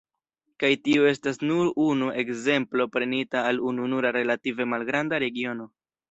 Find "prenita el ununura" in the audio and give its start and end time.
2.95-4.13